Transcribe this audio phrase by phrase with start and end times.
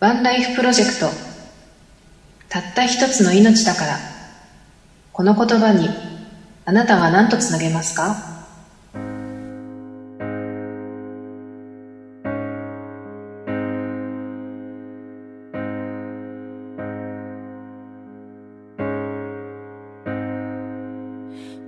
[0.00, 1.06] ワンライフプロジェクト。
[2.48, 3.98] たった一つの命だから。
[5.12, 5.88] この言葉に
[6.64, 8.14] あなたは何とつなげますか？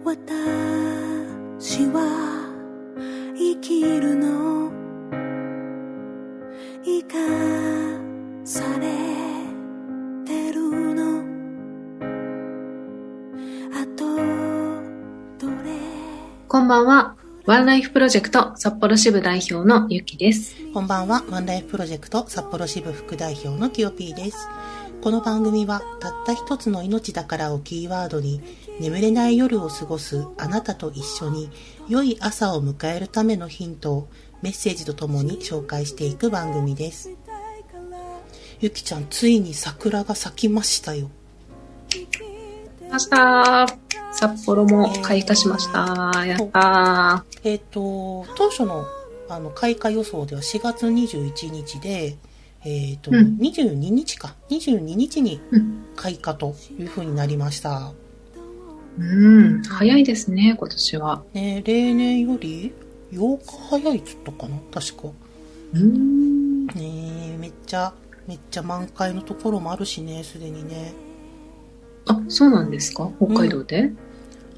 [0.05, 2.49] 私は
[3.37, 4.71] 生きるの。
[6.85, 7.19] 生か
[8.51, 8.89] され
[10.27, 10.61] てる
[10.97, 11.21] の。
[13.73, 14.17] あと
[15.47, 15.71] どれ？
[16.49, 17.15] こんばんは。
[17.47, 20.57] ワンライフプロジェクト札幌支部代表のゆきです。
[20.75, 24.49] こんばんは、ワンライフプロジェクト札幌支部副代表のキヨピーです。
[25.01, 28.41] この番組は、たった一つの命だからをキーワードに、
[28.81, 31.51] 眠れない夜を過ごすあなたと一緒に、
[31.89, 34.09] 良い朝を迎えるためのヒントを
[34.43, 37.11] メッセージとともに紹介していく番組です。
[38.61, 41.11] ゆきちゃん、ついに桜が咲きましたよ。
[42.91, 43.67] ました。
[44.13, 46.27] 札幌も開花しました。
[46.27, 48.85] やったえっ、と、当初の
[49.31, 52.19] あの開花予想では4月21日で、
[52.65, 53.39] えっ、と、うん。
[53.41, 55.87] 22日か、22日にうん。
[55.97, 57.93] 開花という風になりました。
[58.99, 59.63] うん。
[59.63, 61.23] 早いですね今年は。
[61.33, 62.75] ね、例年より
[63.13, 65.09] 8日早いっつったかな確か。
[65.73, 66.67] うん。
[66.67, 67.95] ねめっちゃ、
[68.27, 70.93] めっちゃ満開のところもあるしね、すでにね。
[72.07, 73.11] あそうなんですか？
[73.19, 73.93] 北海道で、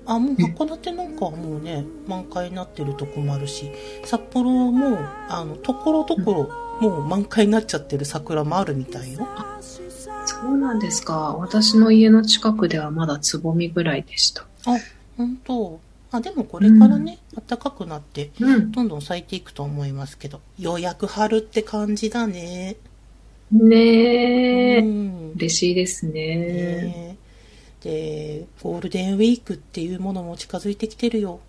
[0.06, 3.70] あ、もう函館なんかはもうね、満開になってるとこもあるし、
[4.04, 6.48] 札幌も、あの、ところどこ
[6.80, 9.26] ろ、もう満開になっちゃってる桜もあるみたいよ。
[9.60, 11.34] そうなんですか。
[11.38, 14.42] 私の家の近くではまだつぼみぐらいでした。
[14.66, 14.78] あ、
[15.16, 15.80] 本当。
[16.12, 18.70] あ、でもこれからね、暖かくなって、うん。
[18.70, 22.76] どんどん咲いていくと思いますけど、ようやく春って感じだね。
[23.52, 25.32] ねえ、うん。
[25.36, 27.16] 嬉しいですねね
[27.82, 31.40] で、ゴールデンウィークっていうものも近づいてきてるよ。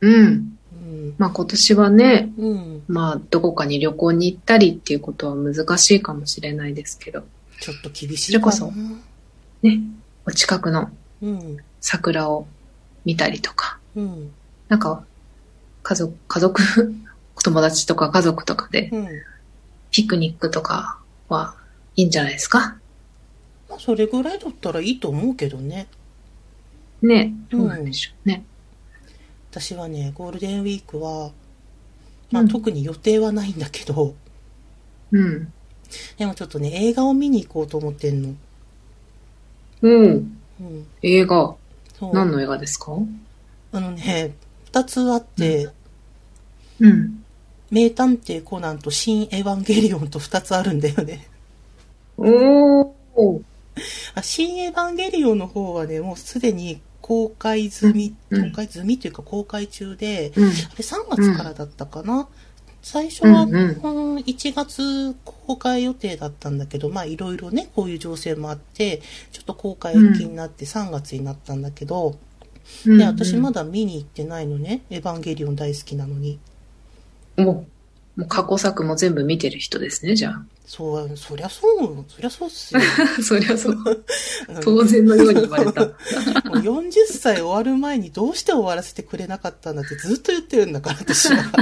[0.00, 1.14] うんうん。
[1.18, 2.82] まあ今年はねうん。
[2.86, 7.24] まあどこかに旅行に行ったりっていうことは難しいかもしれないですけど
[7.60, 8.52] ちょっと厳しいかな。
[8.52, 8.76] それこ
[9.62, 9.80] ね
[10.26, 10.90] お近くの
[11.22, 11.56] うん。
[11.80, 12.46] 桜を
[13.04, 14.30] 見たりとかうん。
[14.68, 15.04] なんか
[15.82, 16.94] 家族家族
[17.42, 19.08] 友達とか家族とかでうん。
[19.98, 21.56] ピクニックとかは
[21.96, 22.76] いいんじゃないですか？
[23.68, 25.88] まあ、それぐらいだったらいいと思うけどね。
[27.02, 28.44] ねどうなんでしょうね、
[29.50, 31.32] 私はね、ゴールデンウィークは、
[32.30, 32.48] まあ、うん。
[32.48, 34.14] 特に予定はないんだけど、
[35.10, 35.52] うん。
[36.16, 38.34] でもちょっとね、映画を見に行こうと思ってんの。
[39.82, 39.88] う。
[39.88, 40.86] んうん。
[41.02, 41.56] 映画。
[41.98, 42.14] そう。
[42.14, 42.92] 何の映画ですか？
[43.72, 45.70] あのね、二つあって、
[46.78, 47.24] うん
[47.70, 51.26] 名探偵コナンと新エヴァンゲリオンと二つあるんだよね。
[52.16, 53.42] おー。
[54.14, 58.50] あ新エヴァンゲリオンの方はね、もうすでに公開済み、うん。
[58.50, 60.44] 公開済みというか公開中で、うん。
[60.44, 62.28] あれ3月からだったかな、
[62.82, 63.80] 最初は、うんうん。
[63.82, 69.02] うん1月公開予定だったんだけど、まあいろいろね、こういう情勢もあって、
[69.32, 72.18] ちょっと公開延期になって3月になったんだけど、
[72.86, 72.98] うん。
[72.98, 76.38] で、私まだ見に行ってないのね、エヴァンゲリオン大好きなのに。
[77.38, 77.66] おも
[78.24, 80.34] う過去作も全部見てる人ですね、じゃ
[80.66, 82.80] そう、そりゃそう、そりゃそうっすよ。
[82.80, 82.82] あ。
[83.22, 83.72] そりゃそう。
[83.74, 85.86] うん当然のように言われた。
[85.86, 85.94] もう
[86.58, 91.44] 40歳終わる前にどうして終わらせてくれなかったんだってずっと言ってるんだから、私は。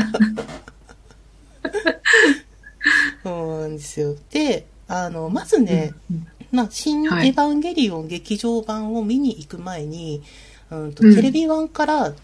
[3.23, 4.17] そうなんですよ。
[4.31, 10.23] で、あの、まずね、うんまあ、新エはいヴァンゲリオン劇場版を見に行く前に、
[10.71, 12.15] うんとうんテレビ版から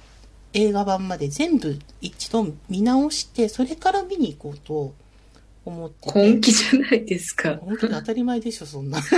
[0.55, 4.95] 映画版まで全部一度見直して、それから見に行こうと
[5.65, 6.33] 思ってて。
[6.33, 7.57] 根気じゃないですか。
[7.57, 9.01] 本当に当たり前でしょ、そんな。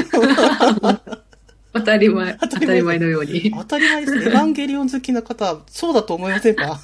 [1.73, 3.51] 当たり前、当当たり前のように。
[3.59, 4.25] 当たり前ですね。
[4.27, 6.81] エヴァンゲリオン好きな方は、そうだと思いませんか？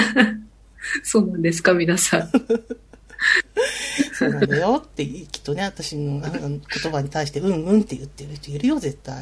[1.04, 2.30] そうなんですか、皆さん。
[4.14, 6.60] そうなんだよって、きっとね、私の言
[6.92, 9.20] 葉に対して、うんうんって言ってる人いるよ、絶対。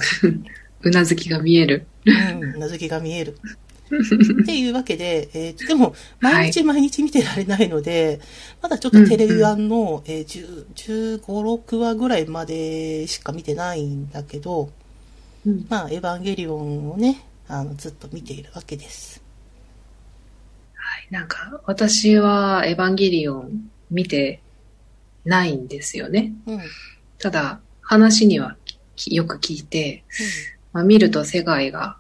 [0.83, 1.87] うなずきが見える。
[2.07, 3.37] うん、うなずきが見える。
[4.43, 8.21] っていうわけで、えーでも、毎日毎日見てられないので、
[8.63, 14.71] まだちょっとテレビ版の、えー10 15、6話ぐらいまでしか見てないんだけど、
[15.47, 19.23] うんまあ、エヴァンゲリオンをね、あの、ずっと見ているわけです。
[20.75, 24.41] はい、なんか、私はエヴァンゲリオン見て
[25.25, 26.33] ないんですよね。
[26.47, 26.55] うん。
[26.55, 26.61] うん。
[27.19, 28.57] ただ、話には
[28.97, 30.05] きよく聞いて、
[30.73, 31.97] まあ、見ると世界が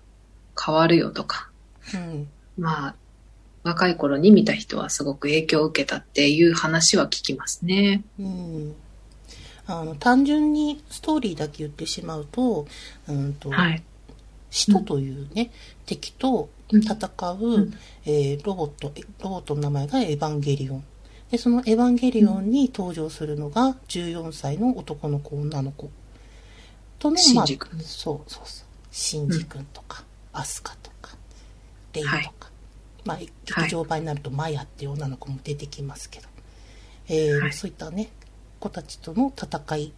[0.62, 1.48] 変わるよとか、
[1.94, 2.28] うん。
[2.56, 2.94] まあ、
[3.64, 8.02] 若い頃に見た人はすごく影響を受けたっていう話は聞きますね。
[8.18, 8.74] うん。
[9.66, 12.66] あの、単純にストーリーだけ言ってしまうと、
[13.08, 13.82] うんと、はい。
[14.50, 15.50] 使徒というね、
[15.84, 16.86] 敵と戦
[17.32, 17.74] う、うん
[18.06, 20.84] えーロボット、えロボットの名前がエヴァンゲリオン。
[21.30, 25.90] で、そのエヴァンゲリオンに登場するのが14歳の男の子、女の子。
[26.98, 28.66] との、シンジ君そうそうそう。
[28.90, 30.87] シンジ君とか、アスカと
[31.92, 32.16] か、レイとか。
[32.16, 32.32] はい
[33.04, 36.28] まあ、劇場版になるとマヤっていう女の子も出てきますけど。
[37.08, 38.10] えーはいそういったね、
[38.60, 39.92] 子たちとの戦い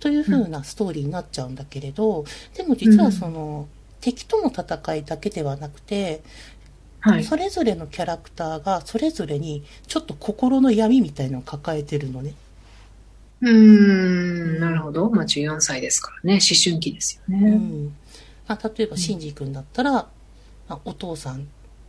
[0.00, 2.24] という風なストーリーになっちゃうんだけれど、
[2.56, 3.68] でも実はその、
[4.00, 6.22] 敵との戦いだけではなくて、
[7.00, 7.24] はい。
[7.24, 12.34] それぞれのキャラクターがそれぞれにちょっと心の闇みたいなのを抱えてるのね。
[13.40, 15.10] うーん、なるほど。
[15.10, 16.34] まあ、14歳ですからね。
[16.34, 17.50] 思春期ですようね。
[17.56, 17.86] ん。
[18.46, 20.08] まあ、例えば、シンジ君だったら、まあ、
[20.84, 21.48] お父さん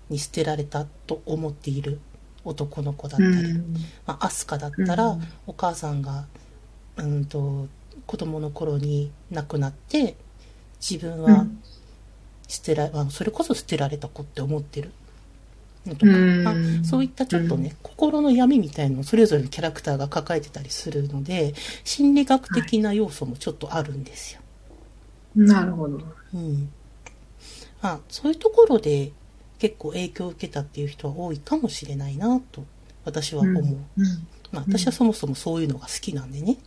[0.10, 2.00] に捨てられたと思っている
[2.46, 3.74] 男の子だったり、うん。
[4.06, 6.26] まあ、アスカだったら、うんお母さんが、
[6.98, 7.68] うんと、
[8.06, 10.16] 子供の頃に亡くなって、
[10.80, 11.64] 自分はうん
[12.48, 14.92] 捨てら、まあそれこそ捨てられた子って思ってる
[15.86, 21.54] のとか、うんまあそういったちょっとね、心の闇みたいのをそれぞれのキャラクターが抱えてたりするので、
[21.84, 24.42] 心理学的な要素もちょっとあるんですよ。
[25.36, 26.00] なるほど。
[26.34, 26.70] うん。
[27.84, 29.14] まあ、そういうところで
[29.60, 32.68] 結構影響を受けたっていう人は多いかもしれないなと、
[33.06, 33.78] 私は思う。
[33.98, 34.28] うん。
[34.52, 36.60] まあ、私はそもそもそういうのが好きなんでね。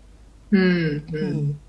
[0.50, 1.06] うん。
[1.12, 1.60] ううん。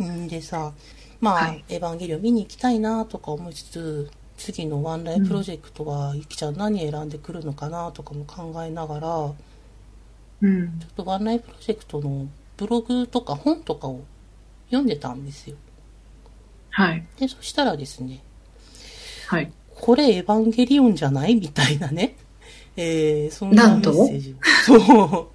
[0.00, 0.02] ん。
[0.02, 0.74] んでさ、
[1.20, 9.36] まあ、はいエヴァンゲリオン見に行きたいなとか思いつつ、次のワンライプロジェクトは、ゆきちゃん何選んでくるのかなとかも考えながら、ちょ
[10.40, 10.86] うん。
[10.86, 14.06] っとワンライプロジェクトのブログとか本とかを
[14.70, 15.56] 読んでたんですよ。
[16.70, 17.08] はい。
[17.16, 18.24] で、そしたらですね、
[19.26, 19.52] はい。
[19.74, 21.34] これエヴァンゲリオンじゃない？
[21.36, 22.16] みたいなね。
[22.76, 25.28] えー、そんなメッセージを、そう、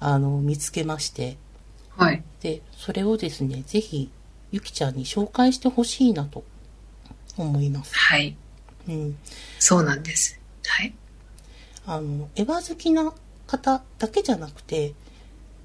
[0.00, 1.36] あの、見つけまして。
[1.96, 2.22] はい。
[2.40, 4.10] で、それをですね、ぜひ、
[4.52, 6.44] ゆきちゃんに紹介してほしいなと
[7.36, 7.94] 思います。
[7.94, 8.36] はい。
[8.88, 9.16] うん。
[9.58, 10.38] そうなんです。
[10.66, 10.92] はい。
[11.86, 13.12] あの、エヴァ好きな
[13.46, 14.94] 方だけじゃなくて、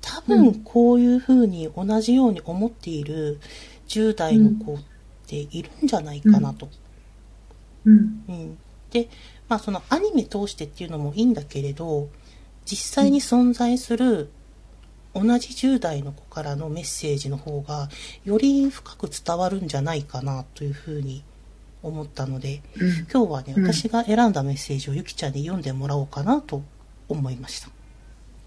[0.01, 3.39] 多分こういう風に同じように思っている
[3.87, 4.77] 10代の子っ
[5.27, 6.65] ているんじゃないかなと。
[6.67, 6.71] うん。
[6.71, 6.75] うん。
[8.91, 9.09] で、
[9.47, 12.09] まあそのアニメ通してっていうのもいいんだけれど、
[12.65, 14.29] 実際に存在する
[15.13, 17.89] 同じ10代の子からのメッセージの方が、
[18.25, 21.23] より深く伝わるんじゃないかなというふうに
[21.81, 22.89] 思ったので、うん。
[23.11, 26.63] 今日はね、うん私が選んだメッセージをゆきちゃんに読んでもらおうかなと
[27.07, 27.61] 思いまし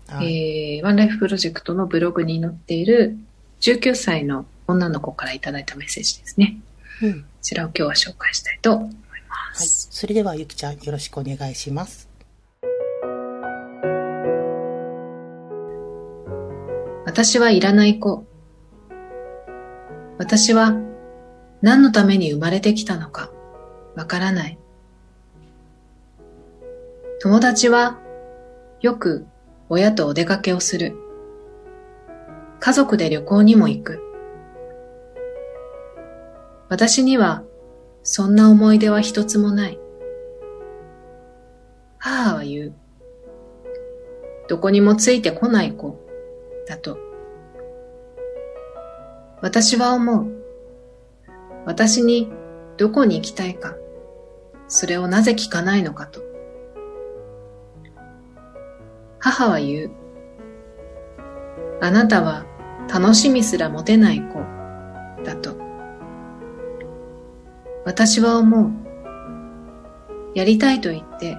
[0.07, 0.17] た。
[0.17, 0.77] はい。
[0.77, 3.17] えー、ワンライフプロジェクトのブログに載っている
[3.61, 6.59] 19歳の女の子からいただいたメッセージですね。
[7.03, 7.23] うん。
[7.23, 8.91] こちらを今日は紹介したいと
[9.29, 9.67] はい。
[9.67, 9.89] す。
[9.91, 12.09] それではゆきちゃんよろしくお願いします。
[17.07, 18.25] 私はいらない子。
[20.19, 20.75] 私は
[21.63, 23.31] 何のために生まれてきたのか
[23.97, 24.59] わからない。
[27.21, 27.99] 友達は
[28.81, 29.27] よく
[29.69, 30.97] 親とお出かけをする。
[32.61, 34.03] 家族で旅行にも行く。
[36.69, 37.43] 私には
[38.03, 39.79] そんな思い出は一つもない。
[41.99, 42.75] 母は言う。
[44.49, 45.99] どこにもついてこない子
[46.67, 46.99] だと。
[49.43, 50.27] 私は思う。
[51.67, 52.31] 私に
[52.77, 53.77] どこに行きたいか、
[54.69, 56.23] それをなぜ聞かないのかと。
[59.19, 59.91] 母は言う。
[61.81, 62.47] あなたは
[62.89, 64.41] 楽しみすら持てない子
[65.25, 65.68] だと。
[67.89, 68.71] 私は思う。
[70.35, 71.39] やりたいと言って、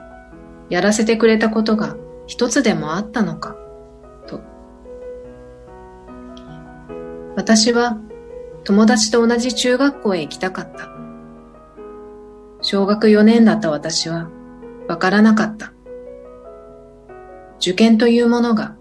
[0.71, 3.55] やらせてくれたことが一つでもあったのか、
[4.25, 4.41] と。
[7.35, 7.99] 私は
[8.63, 10.89] 友達と同じ中学校へ行きたかった。
[12.63, 14.27] 小学4年だった私は
[14.87, 15.71] わからなかった。
[17.59, 18.75] 受験というものが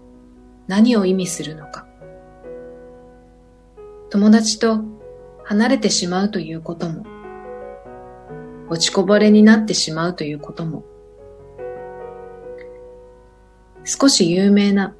[0.65, 1.85] 何を意味するのか。
[4.09, 4.83] 友達と
[5.43, 7.18] 離れてしまうということも、
[8.69, 10.83] 落ちこぼれになってしまうということも、
[13.83, 14.95] 少し有名な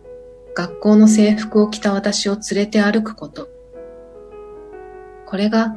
[0.55, 3.47] 学校の制服を着た私を連れて歩くこと。
[5.27, 5.75] これが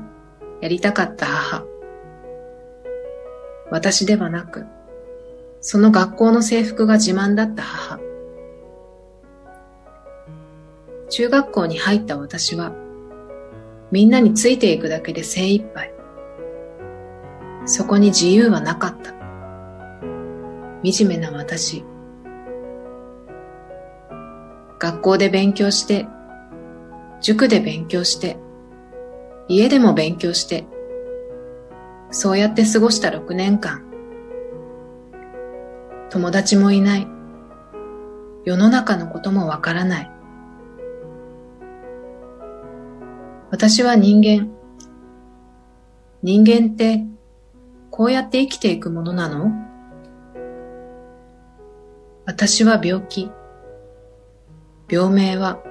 [0.63, 1.65] やりたかった母。
[3.71, 4.65] 私ではなく、
[5.61, 8.01] その学校の制服が自慢だった母。
[11.11, 12.73] 中学校に入った私は、
[13.91, 15.93] みんなについていくだけで精一杯。
[17.65, 19.13] そこに自由はなかった。
[20.85, 21.85] 惨めな私。
[24.81, 26.07] 学校で勉強して、
[27.21, 28.37] 塾で勉強して、
[29.49, 30.67] 家でも勉強して、
[32.11, 33.85] そうやって過ごした6年間。
[36.11, 37.07] 友達もいない。
[38.45, 40.11] 世の中のこともわからない。
[43.51, 44.51] 私は人間。
[46.23, 47.07] 人間って
[47.93, 49.53] こうやって生きていくものなの？
[52.25, 53.31] 私は病気。
[54.89, 55.63] 病名は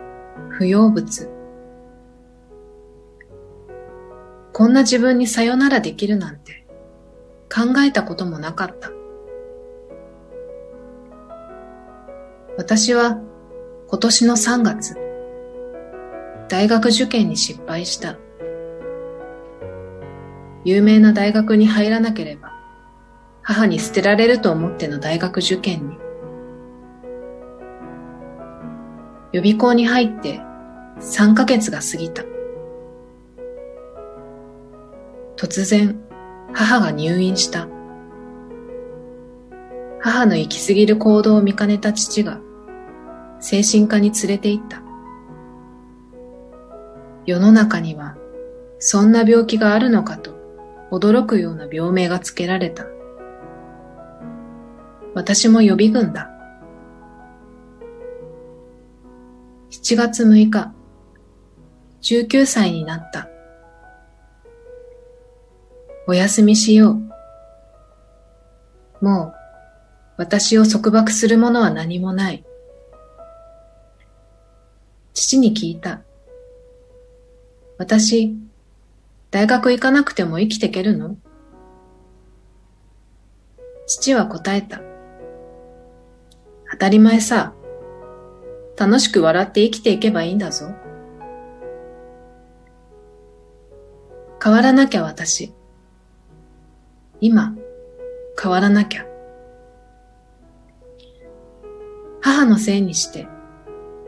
[0.50, 1.32] 不要物。
[4.54, 6.68] こんな自分にさよならできるなんて
[7.52, 8.92] 考えたこともなかった。
[12.56, 13.20] 私は
[13.88, 14.96] 今年の3月、
[16.50, 18.18] 大学受験に失敗した。
[20.64, 22.52] 有名な大学に入らなければ、
[23.42, 25.98] 母に捨てられると思っての大学受験に。
[29.32, 30.42] 予備校に入って
[31.00, 32.24] 3ヶ月が過ぎた。
[35.38, 36.00] 突然、
[36.54, 37.68] 母が入院した。
[40.00, 42.40] 母の行き過ぎる行動を見かねた父が、
[43.40, 44.84] 精神科に連れて行った。
[47.26, 48.16] 世の中には、
[48.78, 50.41] そんな病気があるのかと
[50.92, 52.86] 驚くような病名がつけられた。
[55.14, 56.30] 私も予備軍だ。
[59.72, 60.74] 7月6日、
[62.02, 63.30] 19歳になった。
[66.08, 67.00] お休みしよ
[69.02, 69.06] う。
[69.06, 69.34] もう、
[70.18, 72.46] 私を束縛するものは何もない。
[75.14, 76.02] 父に聞いた。
[77.78, 78.36] 私、
[79.32, 81.16] 大学行かなくても生きてけるの？
[83.88, 84.82] 父は答えた。
[86.70, 87.54] 当たり前さ。
[88.78, 90.74] 楽しく笑って生きていけばいいんだぞ。
[94.44, 95.54] 変わらなきゃ私。
[97.22, 97.56] 今、
[98.42, 99.06] 変わらなきゃ。
[102.22, 103.28] 母のせいにして、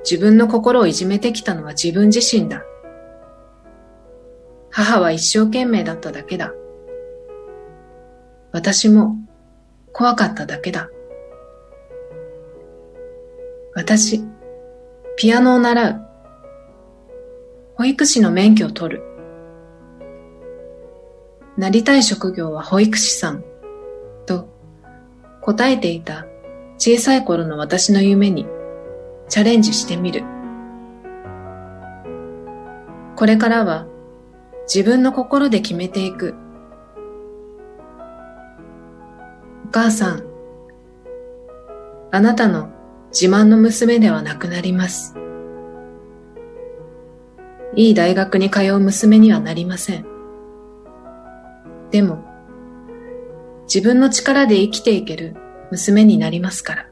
[0.03, 2.63] 自分の心をいじめてきたのは自分自身だ。
[4.83, 6.53] 母は一生懸命だっただけだ。
[8.51, 9.15] 私も
[9.93, 10.89] 怖かっただけだ。
[13.73, 14.23] 私、
[15.17, 16.01] ピアノを習う。
[17.75, 19.03] 保育士の免許を取る。
[21.57, 23.43] なりたい職業は保育士さん。
[24.25, 24.47] と
[25.41, 26.25] 答えていた
[26.77, 28.45] 小さい頃の私の夢に
[29.29, 30.23] チャレンジしてみる。
[33.15, 33.87] これからは
[34.65, 36.35] 自分の心で決めていく。
[39.65, 40.23] お母さん、
[42.11, 42.69] あなたの
[43.11, 45.15] 自慢の娘ではなくなります。
[47.75, 50.05] いい大学に通う娘にはなりません。
[51.89, 52.23] でも、
[53.65, 55.35] 自分の力で生きていける
[55.71, 56.89] 娘になりますから。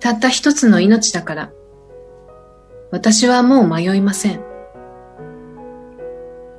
[0.00, 1.52] たった一つの命だから、
[2.96, 4.40] 私はもう迷いません。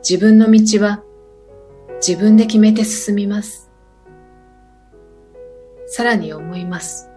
[0.08, 1.02] 自分の道は
[1.96, 3.72] 自分で決めて進みます。
[5.88, 7.10] さらに思います。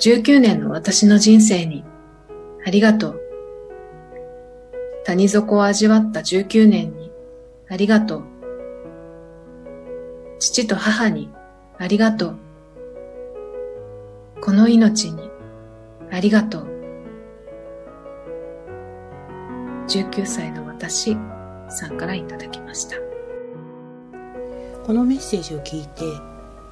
[0.00, 1.82] 19年の私の人生に
[2.64, 3.20] ありがとう。
[5.04, 7.10] 谷底を味わった19年に
[7.68, 8.24] ありがとう。
[10.38, 11.30] 父と母に
[11.78, 12.38] ありがとう。
[14.40, 15.28] この命に
[16.12, 16.77] ありがとう。
[19.88, 21.16] 19歳の私
[21.70, 22.96] さんからいただきました。
[24.84, 26.04] このメッセージを聞いて、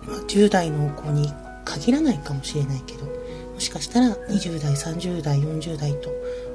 [0.02, 1.32] まあ、10代の子に
[1.64, 6.10] 限らないかもしれないけど、もしかしたら20代、30代、40代と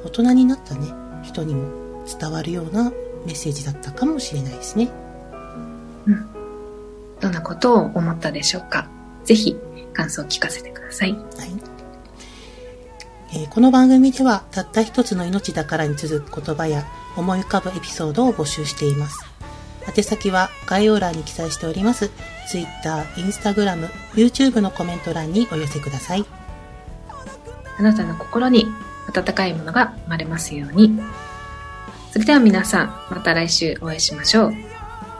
[0.05, 0.87] 大人になったね、
[1.23, 2.91] 人にも伝わるような
[3.25, 4.89] メッセージだったかもしれないですね。
[7.19, 8.87] どんなことを思ったでしょうか？
[9.23, 9.55] ぜひ
[9.93, 11.13] 感想を聞かせてください。
[11.13, 11.21] はい。
[13.33, 16.85] えーこの番組では、たった一つの命だからに続く言葉や
[17.15, 19.25] 思い浮かぶエピソードを募集しています。
[19.87, 22.11] 宛先は概要欄に記載しております。
[22.49, 26.25] Twitter、Instagram、YouTube のコメント欄にお寄せください。
[27.79, 28.65] あなたの心に
[29.07, 30.99] 温かいものが生まれますように。
[32.11, 34.53] それでは皆さん、また来週お会いしましょう。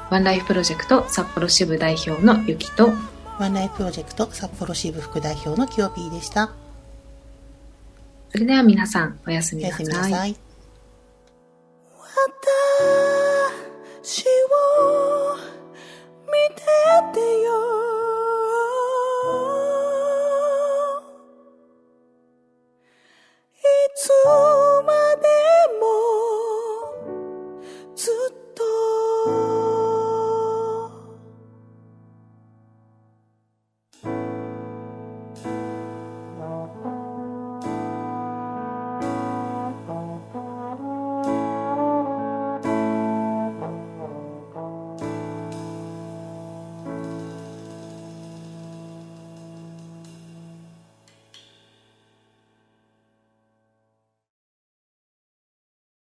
[0.09, 2.91] ワンライフプロジェクト札幌支部代表のゆきと、
[3.39, 6.51] ワンライフプロジェクト札幌支部副代表のキヨピーでした。
[8.31, 10.37] それでは皆さん、おやすみなさい。
[14.03, 15.35] 私を
[16.25, 16.61] 見て
[17.13, 17.51] てよ
[23.57, 23.59] い
[23.97, 24.09] つ
[24.85, 25.27] まで
[25.81, 25.83] も
[27.97, 28.40] ずっと